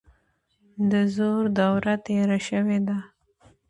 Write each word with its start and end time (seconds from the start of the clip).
د 0.91 0.93
زور 1.15 1.43
دوره 1.57 1.93
تیره 2.05 2.37
شوې 2.47 2.79
ده. 2.87 2.97